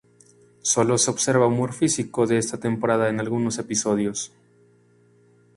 [0.63, 4.33] Sólo se observa humor físico de esta temporada en algunos episodios.